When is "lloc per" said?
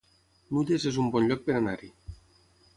1.33-1.57